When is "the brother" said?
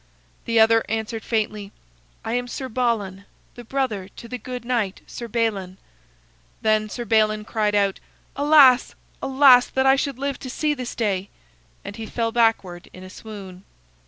3.53-4.07